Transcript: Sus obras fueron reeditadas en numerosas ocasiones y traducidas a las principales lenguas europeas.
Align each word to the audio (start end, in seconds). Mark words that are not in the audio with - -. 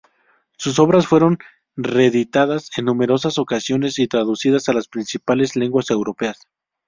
Sus 0.57 0.79
obras 0.79 1.05
fueron 1.05 1.37
reeditadas 1.75 2.71
en 2.75 2.85
numerosas 2.85 3.37
ocasiones 3.37 3.99
y 3.99 4.07
traducidas 4.07 4.67
a 4.67 4.73
las 4.73 4.87
principales 4.87 5.55
lenguas 5.55 5.91
europeas. 5.91 6.39